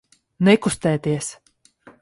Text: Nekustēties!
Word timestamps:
Nekustēties! 0.47 1.31